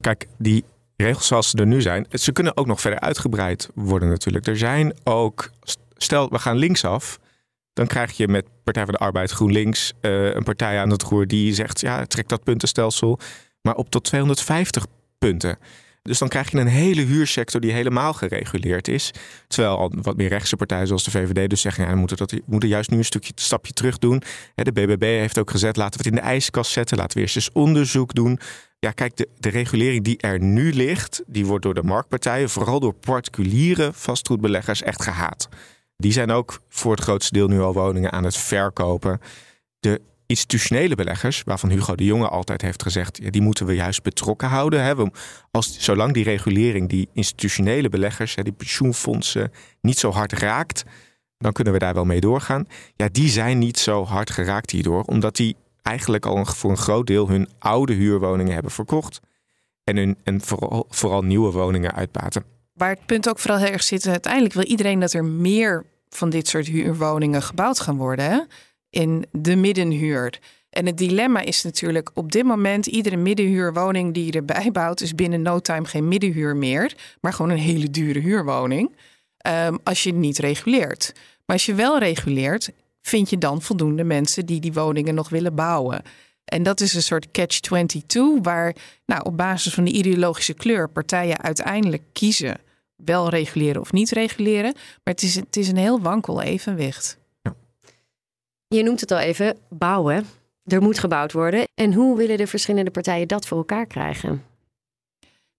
[0.00, 0.64] Kijk, die
[0.96, 4.46] regels zoals ze er nu zijn, ze kunnen ook nog verder uitgebreid worden natuurlijk.
[4.46, 5.50] Er zijn ook,
[5.96, 7.18] stel we gaan linksaf,
[7.72, 11.26] dan krijg je met Partij van de Arbeid GroenLinks uh, een partij aan het roer
[11.26, 13.18] die zegt: ja, trek dat puntenstelsel
[13.62, 14.86] maar op tot 250
[15.24, 15.58] punten.
[16.02, 19.10] Dus dan krijg je een hele huursector die helemaal gereguleerd is.
[19.46, 21.84] Terwijl al wat meer rechtse partijen zoals de VVD dus zeggen...
[21.84, 24.22] Ja, we, moeten dat, moeten juist nu een stukje stapje terug doen.
[24.54, 26.96] De BBB heeft ook gezet, laten we het in de ijskast zetten.
[26.96, 28.38] Laten we eerst eens onderzoek doen.
[28.78, 31.22] Ja, kijk, de, de regulering die er nu ligt...
[31.26, 35.48] die wordt door de marktpartijen, vooral door particuliere vastgoedbeleggers, echt gehaat.
[35.96, 39.20] Die zijn ook voor het grootste deel nu al woningen aan het verkopen.
[39.80, 44.02] De institutionele beleggers, waarvan Hugo de Jonge altijd heeft gezegd, ja, die moeten we juist
[44.02, 44.82] betrokken houden.
[44.82, 44.94] Hè.
[45.50, 50.84] als, zolang die regulering die institutionele beleggers, hè, die pensioenfondsen, niet zo hard raakt,
[51.38, 52.66] dan kunnen we daar wel mee doorgaan.
[52.96, 57.06] Ja, die zijn niet zo hard geraakt hierdoor, omdat die eigenlijk al voor een groot
[57.06, 59.20] deel hun oude huurwoningen hebben verkocht.
[59.84, 62.44] En, hun, en vooral, vooral nieuwe woningen uitbaten.
[62.72, 66.30] Waar het punt ook vooral heel erg zit, uiteindelijk wil iedereen dat er meer van
[66.30, 68.24] dit soort huurwoningen gebouwd gaan worden.
[68.24, 68.40] Hè?
[68.94, 70.38] In de middenhuur.
[70.70, 75.14] En het dilemma is natuurlijk op dit moment: iedere middenhuurwoning die je erbij bouwt, is
[75.14, 78.96] binnen no time geen middenhuur meer, maar gewoon een hele dure huurwoning.
[79.66, 81.12] Um, als je niet reguleert.
[81.14, 85.54] Maar als je wel reguleert, vind je dan voldoende mensen die die woningen nog willen
[85.54, 86.02] bouwen.
[86.44, 88.74] En dat is een soort catch-22, waar
[89.06, 92.56] nou, op basis van de ideologische kleur partijen uiteindelijk kiezen
[92.96, 94.72] wel reguleren of niet reguleren.
[94.72, 97.18] Maar het is, het is een heel wankel evenwicht.
[98.74, 100.26] Je noemt het al even, bouwen.
[100.64, 101.64] Er moet gebouwd worden.
[101.74, 104.42] En hoe willen de verschillende partijen dat voor elkaar krijgen?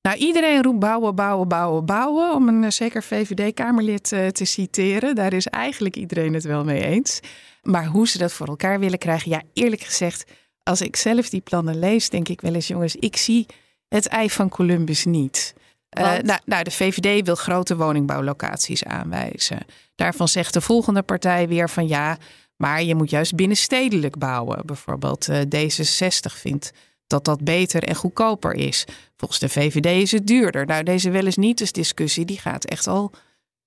[0.01, 2.33] Nou, iedereen roept bouwen, bouwen, bouwen, bouwen.
[2.33, 5.15] Om een zeker VVD-Kamerlid te citeren.
[5.15, 7.19] Daar is eigenlijk iedereen het wel mee eens.
[7.61, 10.31] Maar hoe ze dat voor elkaar willen krijgen, ja, eerlijk gezegd,
[10.63, 13.45] als ik zelf die plannen lees, denk ik wel eens, jongens, ik zie
[13.87, 15.53] het ei van Columbus niet.
[15.99, 19.65] Uh, nou, nou, de VVD wil grote woningbouwlocaties aanwijzen.
[19.95, 22.17] Daarvan zegt de volgende partij weer van ja,
[22.55, 24.65] maar je moet juist binnenstedelijk bouwen.
[24.65, 26.71] Bijvoorbeeld uh, D66 vindt
[27.07, 28.85] dat dat beter en goedkoper is.
[29.17, 30.65] Volgens de VVD is het duurder.
[30.65, 33.11] Nou, deze wel eens niet dus discussie, die gaat echt al,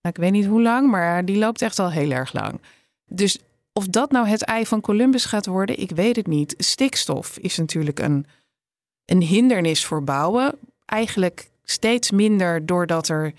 [0.01, 2.61] nou, ik weet niet hoe lang, maar die loopt echt al heel erg lang.
[3.07, 3.39] Dus
[3.73, 6.55] of dat nou het ei van Columbus gaat worden, ik weet het niet.
[6.59, 8.27] Stikstof is natuurlijk een,
[9.05, 10.59] een hindernis voor bouwen.
[10.85, 13.33] Eigenlijk steeds minder doordat er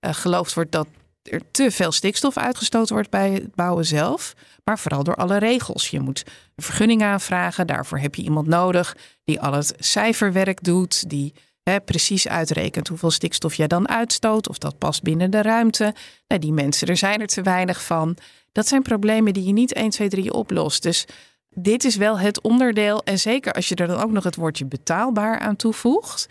[0.00, 0.86] uh, geloofd wordt dat
[1.30, 4.34] er te veel stikstof uitgestoten wordt bij het bouwen zelf.
[4.64, 5.88] Maar vooral door alle regels.
[5.88, 7.66] Je moet een vergunning aanvragen.
[7.66, 11.08] Daarvoor heb je iemand nodig die al het cijferwerk doet.
[11.10, 14.48] Die hè, precies uitrekent hoeveel stikstof je dan uitstoot.
[14.48, 15.94] Of dat past binnen de ruimte.
[16.28, 18.16] Nou, die mensen, er zijn er te weinig van.
[18.52, 20.82] Dat zijn problemen die je niet 1, 2, 3 oplost.
[20.82, 21.06] Dus
[21.50, 23.02] dit is wel het onderdeel.
[23.02, 26.28] En zeker als je er dan ook nog het woordje betaalbaar aan toevoegt.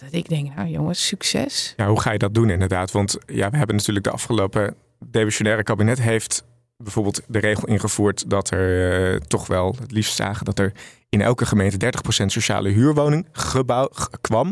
[0.00, 1.74] Dat ik denk, nou jongens, succes.
[1.76, 2.90] Ja, hoe ga je dat doen inderdaad?
[2.90, 6.44] Want ja, we hebben natuurlijk de afgelopen demissionaire kabinet heeft
[6.76, 10.72] bijvoorbeeld de regel ingevoerd dat er uh, toch wel het liefst zagen dat er
[11.08, 14.46] in elke gemeente 30% sociale huurwoning gebouw, kwam.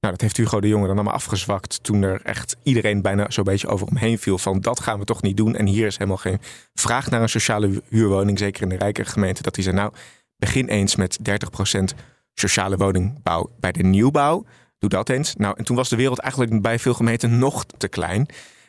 [0.00, 3.44] Nou, dat heeft Hugo de Jonge dan allemaal afgezwakt toen er echt iedereen bijna zo'n
[3.44, 5.56] beetje over hem heen viel van dat gaan we toch niet doen.
[5.56, 6.38] En hier is helemaal geen
[6.74, 9.42] vraag naar een sociale huurwoning, zeker in de rijke gemeente.
[9.42, 9.92] Dat hij zei, nou,
[10.36, 11.96] begin eens met 30%
[12.34, 14.44] sociale woningbouw bij de nieuwbouw.
[14.80, 15.34] Doe dat eens.
[15.36, 18.26] Nou, en toen was de wereld eigenlijk bij veel gemeenten nog te klein.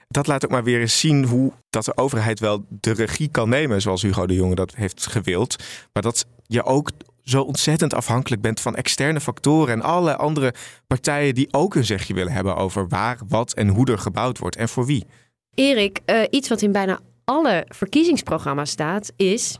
[0.07, 3.49] Dat laat ook maar weer eens zien hoe dat de overheid wel de regie kan
[3.49, 5.55] nemen, zoals Hugo de Jonge dat heeft gewild.
[5.93, 6.89] Maar dat je ook
[7.23, 10.53] zo ontzettend afhankelijk bent van externe factoren en alle andere
[10.87, 14.55] partijen die ook een zegje willen hebben over waar, wat en hoe er gebouwd wordt
[14.55, 15.05] en voor wie.
[15.53, 19.59] Erik, uh, iets wat in bijna alle verkiezingsprogramma's staat, is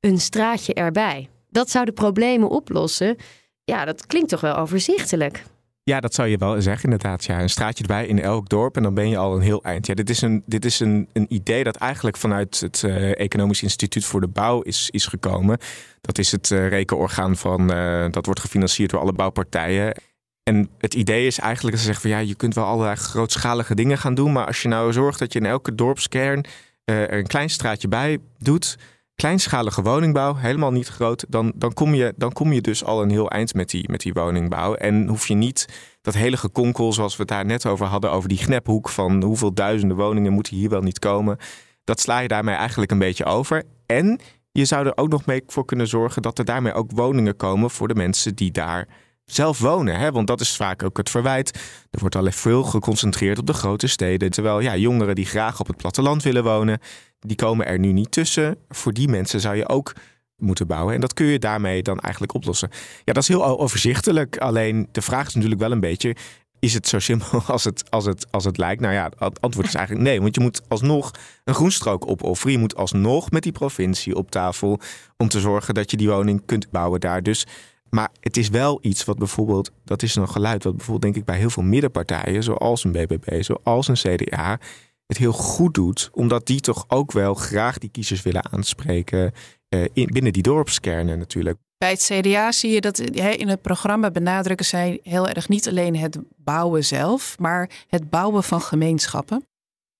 [0.00, 1.28] een straatje erbij.
[1.50, 3.16] Dat zou de problemen oplossen.
[3.64, 5.44] Ja, dat klinkt toch wel overzichtelijk.
[5.90, 7.24] Ja, dat zou je wel zeggen, inderdaad.
[7.24, 9.86] Ja, een straatje erbij in elk dorp en dan ben je al een heel eind.
[9.86, 13.62] Ja, dit is een, dit is een, een idee dat eigenlijk vanuit het uh, Economisch
[13.62, 15.58] Instituut voor de Bouw is, is gekomen.
[16.00, 20.00] Dat is het uh, rekenorgaan van, uh, dat wordt gefinancierd door alle bouwpartijen.
[20.42, 23.74] En het idee is eigenlijk dat ze zeggen van ja, je kunt wel allerlei grootschalige
[23.74, 24.32] dingen gaan doen.
[24.32, 26.44] Maar als je nou zorgt dat je in elke dorpskern
[26.84, 28.76] er een klein straatje bij doet
[29.16, 33.10] kleinschalige woningbouw, helemaal niet groot, dan, dan, kom je, dan kom je dus al een
[33.10, 34.74] heel eind met die, met die woningbouw.
[34.74, 35.68] En hoef je niet
[36.02, 39.54] dat hele gekonkel zoals we het daar net over hadden, over die gnephoek van hoeveel
[39.54, 41.38] duizenden woningen moeten hier wel niet komen.
[41.84, 43.62] Dat sla je daarmee eigenlijk een beetje over.
[43.86, 44.20] En
[44.52, 47.70] je zou er ook nog mee voor kunnen zorgen dat er daarmee ook woningen komen
[47.70, 48.88] voor de mensen die daar
[49.24, 49.98] zelf wonen.
[49.98, 50.12] Hè?
[50.12, 51.58] Want dat is vaak ook het verwijt.
[51.90, 54.30] Er wordt al veel geconcentreerd op de grote steden.
[54.30, 56.80] Terwijl ja, jongeren die graag op het platteland willen wonen,
[57.26, 58.56] die komen er nu niet tussen.
[58.68, 59.92] Voor die mensen zou je ook
[60.36, 60.94] moeten bouwen.
[60.94, 62.70] En dat kun je daarmee dan eigenlijk oplossen.
[63.04, 64.36] Ja, dat is heel overzichtelijk.
[64.36, 66.16] Alleen de vraag is natuurlijk wel een beetje.
[66.58, 68.80] Is het zo simpel als het, als het, als het lijkt?
[68.80, 70.20] Nou ja, het antwoord is eigenlijk nee.
[70.20, 71.10] Want je moet alsnog
[71.44, 72.52] een groenstrook opofferen.
[72.52, 74.80] Je moet alsnog met die provincie op tafel
[75.16, 77.22] om te zorgen dat je die woning kunt bouwen daar.
[77.22, 77.46] Dus
[77.90, 81.24] maar het is wel iets wat bijvoorbeeld, dat is een geluid wat bijvoorbeeld denk ik
[81.24, 84.58] bij heel veel middenpartijen, zoals een BBB, zoals een CDA,
[85.06, 89.32] het heel goed doet, omdat die toch ook wel graag die kiezers willen aanspreken
[89.68, 91.58] uh, in, binnen die dorpskernen natuurlijk.
[91.78, 95.96] Bij het CDA zie je dat in het programma benadrukken zij heel erg niet alleen
[95.96, 99.46] het bouwen zelf, maar het bouwen van gemeenschappen.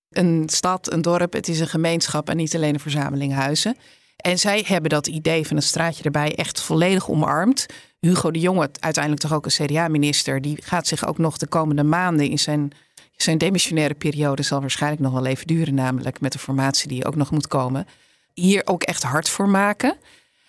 [0.09, 3.77] Een stad, een dorp, het is een gemeenschap en niet alleen een verzameling huizen.
[4.17, 7.65] En zij hebben dat idee van een straatje erbij echt volledig omarmd.
[7.99, 11.83] Hugo de Jonge, uiteindelijk toch ook een CDA-minister, die gaat zich ook nog de komende
[11.83, 12.71] maanden in zijn,
[13.21, 17.15] zijn demissionaire periode, zal waarschijnlijk nog wel even duren, namelijk met de formatie die ook
[17.15, 17.87] nog moet komen,
[18.33, 19.97] hier ook echt hard voor maken.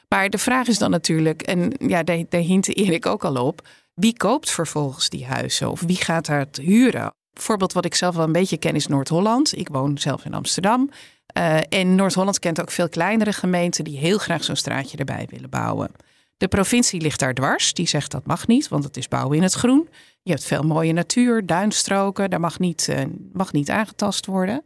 [0.09, 3.69] Maar de vraag is dan natuurlijk, en ja, daar, daar hintte Erik ook al op,
[3.95, 7.13] wie koopt vervolgens die huizen of wie gaat daar het huren?
[7.33, 9.57] Voorbeeld wat ik zelf wel een beetje ken is Noord-Holland.
[9.57, 10.91] Ik woon zelf in Amsterdam.
[11.39, 15.51] Uh, en Noord-Holland kent ook veel kleinere gemeenten die heel graag zo'n straatje erbij willen
[15.51, 15.91] bouwen.
[16.39, 17.73] De provincie ligt daar dwars.
[17.73, 19.89] Die zegt dat mag niet, want het is bouwen in het groen.
[20.23, 22.31] Je hebt veel mooie natuur, duinstroken.
[22.31, 23.01] Daar mag niet, uh,
[23.33, 24.65] mag niet aangetast worden.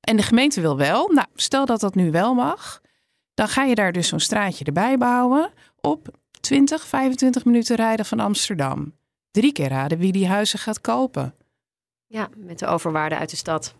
[0.00, 1.08] En de gemeente wil wel.
[1.08, 2.80] Nou, stel dat dat nu wel mag.
[3.34, 8.20] Dan ga je daar dus zo'n straatje erbij bouwen op 20, 25 minuten rijden van
[8.20, 8.94] Amsterdam.
[9.30, 11.34] Drie keer raden wie die huizen gaat kopen.
[12.06, 13.74] Ja, met de overwaarde uit de stad.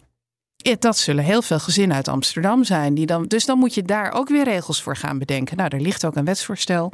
[0.56, 2.94] Ja, dat zullen heel veel gezinnen uit Amsterdam zijn.
[2.94, 5.56] Die dan, dus dan moet je daar ook weer regels voor gaan bedenken.
[5.56, 6.92] Nou, er ligt ook een wetsvoorstel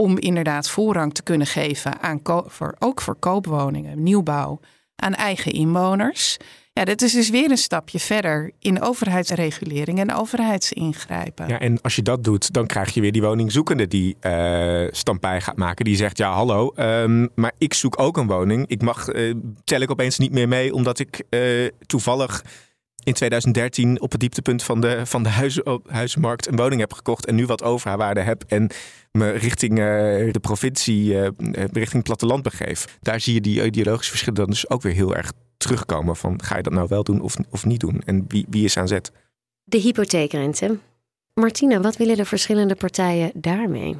[0.00, 4.60] om inderdaad voorrang te kunnen geven aan voor, ook voor koopwoningen, nieuwbouw,
[4.96, 6.36] aan eigen inwoners.
[6.72, 11.48] Ja, dat is dus weer een stapje verder in overheidsregulering en overheidsingrijpen.
[11.48, 15.40] Ja, en als je dat doet, dan krijg je weer die woningzoekende die uh, stampij
[15.40, 15.84] gaat maken.
[15.84, 18.66] Die zegt, ja hallo, um, maar ik zoek ook een woning.
[18.66, 19.34] Ik mag, uh,
[19.64, 22.44] tel ik opeens niet meer mee omdat ik uh, toevallig
[23.04, 27.26] in 2013 op het dieptepunt van de, van de huizen, huizenmarkt een woning heb gekocht
[27.26, 28.70] en nu wat overwaarde heb en
[29.12, 32.98] me richting uh, de provincie, uh, richting het platteland begeef.
[33.00, 36.56] Daar zie je die ideologische verschillen dan dus ook weer heel erg terugkomen van ga
[36.56, 39.12] je dat nou wel doen of, of niet doen en wie, wie is aan zet.
[39.64, 40.78] De hypotheekrente.
[41.34, 43.96] Martina, wat willen de verschillende partijen daarmee?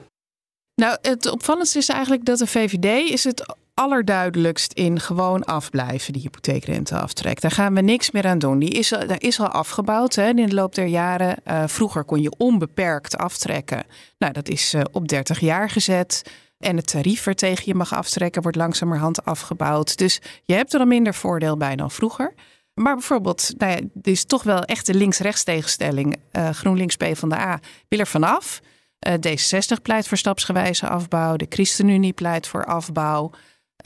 [0.74, 6.22] Nou, het opvallendste is eigenlijk dat de VVD is het allerduidelijkst in gewoon afblijven, die
[6.22, 7.40] hypotheekrenteaftrek.
[7.40, 8.58] Daar gaan we niks meer aan doen.
[8.58, 11.36] Die is, daar is al afgebouwd hè, in de loop der jaren.
[11.46, 13.84] Uh, vroeger kon je onbeperkt aftrekken.
[14.18, 16.22] Nou, dat is uh, op 30 jaar gezet.
[16.58, 19.96] En het tarief waartegen je mag aftrekken wordt langzamerhand afgebouwd.
[19.96, 22.34] Dus je hebt er al minder voordeel bij dan vroeger.
[22.74, 26.16] Maar bijvoorbeeld, nou ja, dit is toch wel echt de links-rechts tegenstelling.
[26.32, 28.60] Uh, GroenLinks P van de A wil er vanaf.
[29.08, 31.36] Uh, D66 pleit voor stapsgewijze afbouw.
[31.36, 33.30] De ChristenUnie pleit voor afbouw.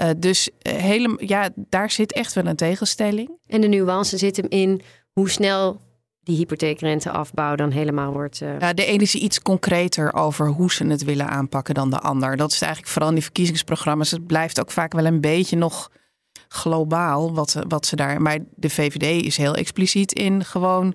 [0.02, 3.30] Uh, dus hele, ja, daar zit echt wel een tegenstelling.
[3.46, 4.80] En de nuance zit hem in
[5.12, 5.80] hoe snel
[6.22, 8.40] die hypotheekrenteafbouw dan helemaal wordt.
[8.40, 8.58] Uh...
[8.58, 12.36] Ja, de ene is iets concreter over hoe ze het willen aanpakken dan de ander.
[12.36, 14.10] Dat is eigenlijk vooral in die verkiezingsprogramma's.
[14.10, 15.90] Het blijft ook vaak wel een beetje nog
[16.48, 18.22] globaal wat, wat ze daar.
[18.22, 20.94] Maar de VVD is heel expliciet in gewoon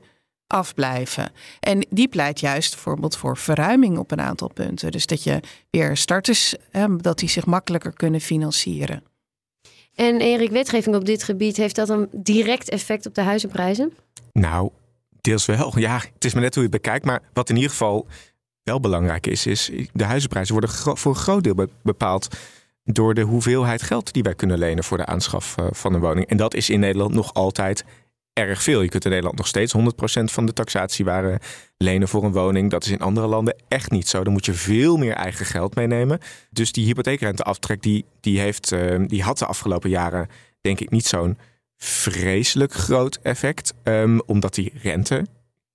[0.49, 1.31] afblijven.
[1.59, 4.91] En die pleit juist bijvoorbeeld voor verruiming op een aantal punten.
[4.91, 9.03] Dus dat je weer starters, hè, dat die zich makkelijker kunnen financieren.
[9.95, 13.93] En Erik, wetgeving op dit gebied, heeft dat een direct effect op de huizenprijzen?
[14.31, 14.69] Nou,
[15.21, 15.79] deels wel.
[15.79, 17.05] Ja, het is maar net hoe je het bekijkt.
[17.05, 18.07] Maar wat in ieder geval
[18.63, 22.27] wel belangrijk is, is de huizenprijzen worden voor een groot deel bepaald
[22.83, 26.27] door de hoeveelheid geld die wij kunnen lenen voor de aanschaf eh, van een woning.
[26.27, 27.85] En dat is in Nederland nog altijd
[28.47, 28.81] erg veel.
[28.81, 31.39] Je kunt in Nederland nog steeds 100% van de taxatiewaarde
[31.77, 32.71] lenen voor een woning.
[32.71, 34.23] Dat is in andere landen echt niet zo.
[34.23, 36.19] Dan moet je veel meer eigen geld meenemen.
[36.49, 40.27] Dus die hypotheekrenteaftrek die, die, heeft, uh, die had de afgelopen jaren
[40.61, 41.37] denk ik niet zo'n
[41.77, 43.73] vreselijk groot effect.
[43.83, 45.25] Um, omdat die rente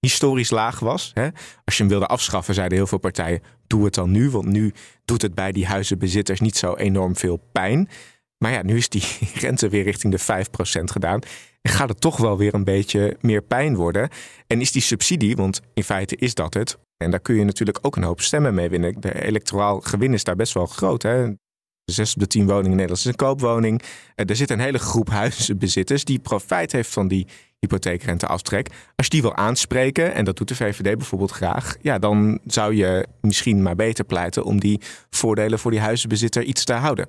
[0.05, 1.11] historisch laag was.
[1.15, 1.29] Hè?
[1.65, 4.31] Als je hem wilde afschaffen, zeiden heel veel partijen: doe het dan nu.
[4.31, 4.73] Want nu
[5.05, 7.89] doet het bij die huizenbezitters niet zo enorm veel pijn.
[8.39, 9.05] Maar ja, nu is die
[9.41, 10.45] rente weer richting de
[10.81, 11.21] 5% gedaan.
[11.69, 14.09] Gaat het toch wel weer een beetje meer pijn worden.
[14.47, 16.79] En is die subsidie, want in feite is dat het.
[16.97, 19.01] En daar kun je natuurlijk ook een hoop stemmen mee winnen.
[19.01, 21.03] De electoraal gewin is daar best wel groot.
[21.03, 21.33] Hè?
[21.85, 23.83] Zes op de tien woningen in Nederland is een koopwoning.
[24.15, 27.27] Eh, er zit een hele groep huizenbezitters die profijt heeft van die
[27.61, 28.69] hypotheekrenteaftrek.
[28.97, 32.75] Als je die wil aanspreken, en dat doet de VVD bijvoorbeeld graag, ja, dan zou
[32.75, 37.09] je misschien maar beter pleiten om die voordelen voor die huizenbezitter iets te houden.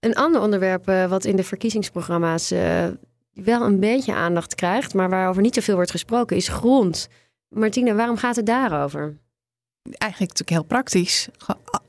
[0.00, 2.86] Een ander onderwerp uh, wat in de verkiezingsprogramma's uh,
[3.44, 7.08] wel een beetje aandacht krijgt, maar waarover niet zoveel wordt gesproken, is grond.
[7.48, 9.16] Martina, waarom gaat het daarover?
[9.82, 11.28] Eigenlijk natuurlijk heel praktisch.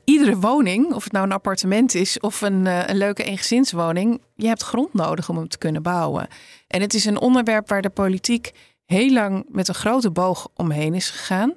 [0.04, 4.46] Iedere woning, of het nou een appartement is of een, uh, een leuke eengezinswoning, je
[4.46, 6.28] hebt grond nodig om hem te kunnen bouwen.
[6.66, 8.52] En het is een onderwerp waar de politiek
[8.84, 11.54] heel lang met een grote boog omheen is gegaan.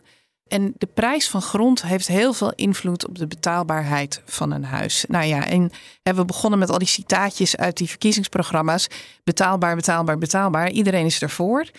[0.54, 5.06] En de prijs van grond heeft heel veel invloed op de betaalbaarheid van een huis.
[5.08, 5.72] Nou ja, en
[6.04, 8.88] we begonnen met al die citaatjes uit die verkiezingsprogramma's.
[9.24, 10.70] Betaalbaar, betaalbaar, betaalbaar.
[10.70, 11.70] Iedereen is ervoor.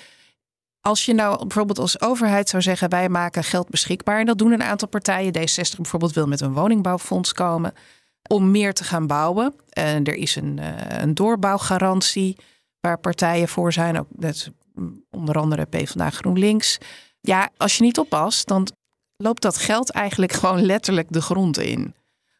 [0.80, 4.18] Als je nou bijvoorbeeld als overheid zou zeggen: wij maken geld beschikbaar.
[4.18, 5.32] En dat doen een aantal partijen.
[5.38, 7.72] D60 bijvoorbeeld wil met een woningbouwfonds komen.
[8.28, 9.54] Om meer te gaan bouwen.
[9.70, 12.36] En er is een, eh, een doorbouwgarantie
[12.80, 13.98] waar partijen voor zijn.
[13.98, 14.50] Ook, dat
[15.10, 16.78] onder andere PvdA GroenLinks.
[17.26, 18.68] Ja, als je niet oppast, dan
[19.16, 21.94] loopt dat geld eigenlijk gewoon letterlijk de grond in.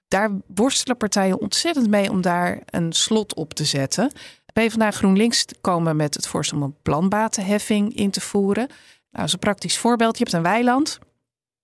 [0.09, 4.13] Daar worstelen partijen ontzettend mee om daar een slot op te zetten.
[4.53, 8.67] PvdA GroenLinks komen met het voorstel om een planbatenheffing in te voeren.
[9.11, 10.19] Nou, als een praktisch voorbeeld.
[10.19, 10.99] Je hebt een weiland.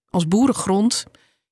[0.08, 1.04] Als boerengrond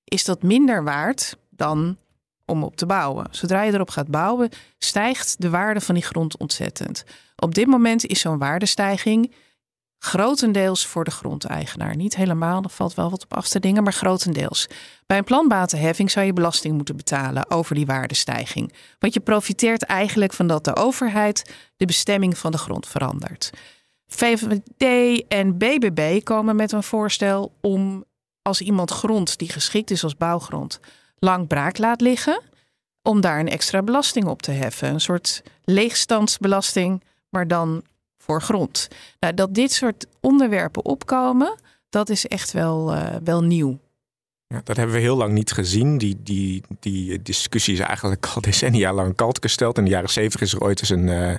[0.05, 1.97] is dat minder waard dan
[2.45, 3.27] om op te bouwen.
[3.31, 7.05] Zodra je erop gaat bouwen, stijgt de waarde van die grond ontzettend.
[7.37, 9.33] Op dit moment is zo'n waardestijging
[9.99, 11.97] grotendeels voor de grondeigenaar.
[11.97, 14.69] Niet helemaal, er valt wel wat op af te dingen, maar grotendeels.
[15.07, 18.73] Bij een planbatenheffing zou je belasting moeten betalen over die waardestijging.
[18.99, 23.51] Want je profiteert eigenlijk van dat de overheid de bestemming van de grond verandert.
[24.07, 28.05] VVD en BBB komen met een voorstel om
[28.43, 30.81] als iemand grond die geschikt is als bouwgrond
[31.19, 32.43] lang braak laat liggen,
[33.03, 34.89] om daar een extra belasting op te heffen.
[34.89, 37.83] Een soort leegstandsbelasting, maar dan
[38.19, 38.89] voor grond.
[39.21, 43.79] Nou, dat dit soort onderwerpen opkomen, dat is echt wel, uh, wel nieuw.
[44.47, 45.99] Ja, dat hebben we heel lang niet gezien.
[45.99, 49.79] Die, die, die discussie is eigenlijk al decennia lang kalt gesteld.
[49.79, 51.35] In de jaren zeventig is er ooit eens een uh,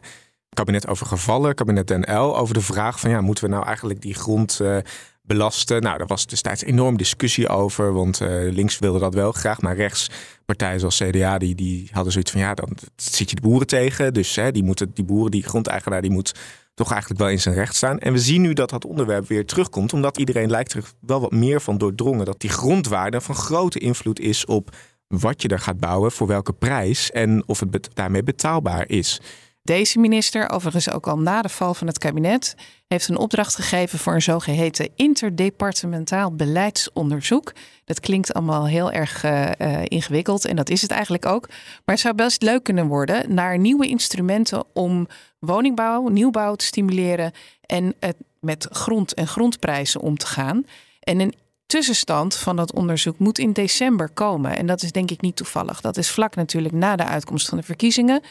[0.50, 4.02] kabinet over gevallen, kabinet Den L, over de vraag van ja, moeten we nou eigenlijk
[4.02, 4.78] die grond uh,
[5.22, 5.82] belasten?
[5.82, 10.10] Nou, daar was destijds enorm discussie over, want links wilde dat wel graag, maar rechts
[10.46, 14.13] partijen zoals CDA die, die hadden zoiets van ja, dan zit je de boeren tegen.
[14.13, 16.34] Dus hè, die, moeten, die boeren, die grondeigenaar, die moet
[16.80, 18.00] toch eigenlijk wel in zijn recht staan.
[18.00, 21.32] En we zien nu dat dat onderwerp weer terugkomt, omdat iedereen lijkt er wel wat
[21.32, 24.76] meer van doordrongen dat die grondwaarde van grote invloed is op
[25.08, 29.22] wat je er gaat bouwen, voor welke prijs en of het daarmee betaalbaar is.
[29.69, 32.55] Deze minister, overigens ook al na de val van het kabinet,
[32.88, 37.53] heeft een opdracht gegeven voor een zogeheten interdepartementaal beleidsonderzoek.
[37.86, 39.49] Dat klinkt allemaal heel erg uh,
[39.84, 41.47] ingewikkeld en dat is het eigenlijk ook.
[41.47, 45.08] Maar het zou best leuk kunnen worden naar nieuwe instrumenten om
[45.39, 50.65] woningbouw, nieuwbouw te stimuleren en het met grond en grondprijzen om te gaan.
[50.99, 54.58] En een tussenstand van dat onderzoek moet in december komen.
[54.58, 55.82] En dat is denk ik niet toevallig.
[55.82, 58.21] Dat is vlak natuurlijk na de uitkomst van de verkiezingen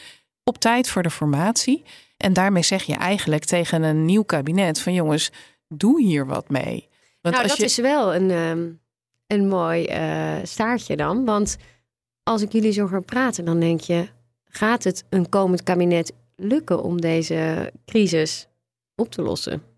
[0.49, 1.83] op tijd voor de formatie.
[2.17, 5.31] En daarmee zeg je eigenlijk tegen een nieuw kabinet van jongens,
[5.67, 6.87] doe hier wat mee.
[7.21, 8.69] Want nou, dat is wel een, ehm,
[9.27, 11.25] een mooi uh, staartje dan.
[11.25, 11.57] Want
[12.23, 14.07] als ik jullie zo ga praten, dan denk je,
[14.43, 18.47] gaat het een komend kabinet lukken om deze crisis
[18.95, 19.68] op te lossen?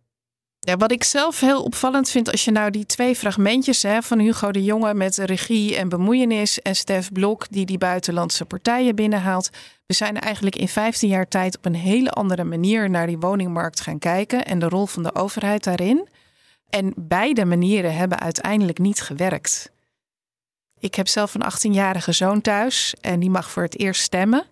[0.62, 4.52] Wat ik zelf heel opvallend vind, als je nou die twee fragmentjes hè, van Hugo
[4.52, 9.50] de Jonge met regie en bemoeienis en Stef Blok die die buitenlandse partijen binnenhaalt.
[9.86, 13.82] We zijn eigenlijk in 15 jaar tijd op een hele andere manier naar die woningmarkt
[13.82, 16.08] gaan kijken en de rol van de overheid daarin.
[16.70, 19.72] En beide manieren hebben uiteindelijk niet gewerkt.
[20.80, 24.46] Ik heb zelf een 18-jarige zoon thuis en die mag voor het eerst stemmen.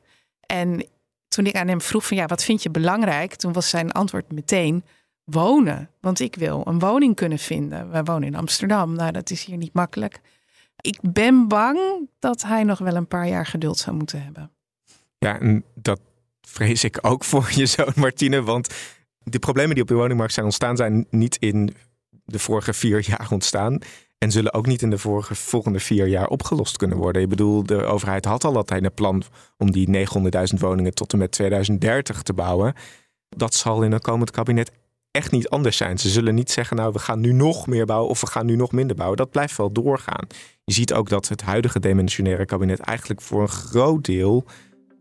[0.45, 0.87] En
[1.27, 3.35] toen ik aan hem vroeg van ja, wat vind je belangrijk?
[3.35, 4.83] Toen was zijn antwoord meteen
[5.29, 5.89] wonen.
[6.01, 7.91] Want ik wil een woning kunnen vinden.
[7.91, 8.93] Wij wonen in Amsterdam.
[8.95, 10.21] Nou, dat is hier niet makkelijk.
[10.81, 11.79] Ik ben bang
[12.19, 14.51] dat hij nog wel een paar jaar geduld zou moeten hebben.
[15.17, 15.99] Ja, en dat
[16.41, 18.43] vrees ik ook voor je zoon Martine.
[18.43, 18.73] Want
[19.23, 21.75] de problemen die op de woningmarkt zijn ontstaan, zijn niet in
[22.25, 23.79] de vorige vier jaar ontstaan.
[24.17, 27.21] En zullen ook niet in de vorige, volgende vier jaar opgelost kunnen worden.
[27.21, 29.23] Ik bedoel, de overheid had al altijd een plan
[29.57, 30.07] om die
[30.53, 32.73] 900.000 woningen tot en met 2030 te bouwen.
[33.29, 34.71] Dat zal in een komend kabinet
[35.19, 35.97] echt niet anders zijn.
[35.97, 38.55] Ze zullen niet zeggen, nou, we gaan nu nog meer bouwen of we gaan nu
[38.55, 39.17] nog minder bouwen.
[39.17, 40.27] Dat blijft wel doorgaan.
[40.63, 44.45] Je ziet ook dat het huidige demissionaire kabinet eigenlijk voor een groot deel.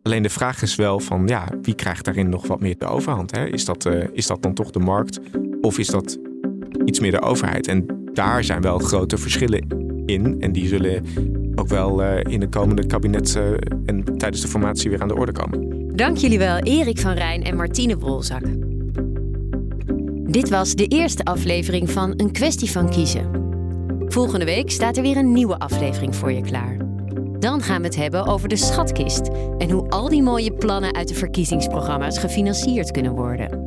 [0.03, 3.37] Alleen de vraag is wel van, ja, wie krijgt daarin nog wat meer de overhand?
[3.37, 3.47] Hè?
[3.47, 5.21] Is, dat, uh, is dat dan toch de markt
[5.61, 6.19] of is dat
[6.85, 7.67] iets meer de overheid?
[7.67, 9.67] En daar zijn wel grote verschillen
[10.07, 10.41] in.
[10.41, 11.05] En die zullen
[11.55, 13.51] ook wel uh, in de komende kabinet uh,
[13.87, 15.97] en tijdens de formatie weer aan de orde komen.
[15.97, 18.43] Dank jullie wel, Erik van Rijn en Martine Wolzak.
[20.29, 23.31] Dit was de eerste aflevering van Een kwestie van kiezen.
[24.07, 26.77] Volgende week staat er weer een nieuwe aflevering voor je klaar.
[27.39, 31.09] Dan gaan we het hebben over de schatkist en hoe al die mooie plannen uit
[31.09, 33.67] de verkiezingsprogramma's gefinancierd kunnen worden.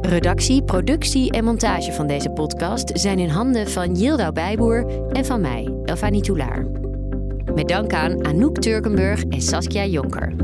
[0.00, 5.40] Redactie, productie en montage van deze podcast zijn in handen van Yildau Bijboer en van
[5.40, 6.66] mij, Elfanie Toulaar.
[7.54, 10.34] Met dank aan Anouk Turkenburg en Saskia Jonker.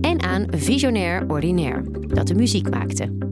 [0.00, 3.31] En aan Visionair Ordinaire, dat de muziek maakte.